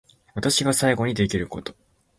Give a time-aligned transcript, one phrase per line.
[0.33, 1.75] 私が最後にできること